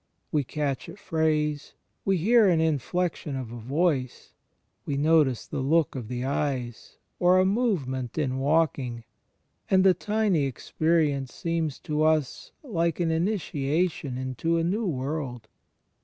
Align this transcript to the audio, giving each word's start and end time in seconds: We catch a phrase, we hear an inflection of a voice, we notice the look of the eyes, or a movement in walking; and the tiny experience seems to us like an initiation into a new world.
We 0.31 0.43
catch 0.43 0.89
a 0.89 0.95
phrase, 0.95 1.75
we 2.05 2.17
hear 2.17 2.49
an 2.49 2.59
inflection 2.59 3.35
of 3.35 3.51
a 3.51 3.59
voice, 3.59 4.33
we 4.83 4.97
notice 4.97 5.45
the 5.45 5.59
look 5.59 5.93
of 5.93 6.07
the 6.07 6.25
eyes, 6.25 6.97
or 7.19 7.37
a 7.37 7.45
movement 7.45 8.17
in 8.17 8.39
walking; 8.39 9.03
and 9.69 9.83
the 9.83 9.93
tiny 9.93 10.45
experience 10.45 11.35
seems 11.35 11.77
to 11.81 12.01
us 12.01 12.51
like 12.63 12.99
an 12.99 13.11
initiation 13.11 14.17
into 14.17 14.57
a 14.57 14.63
new 14.63 14.87
world. 14.87 15.47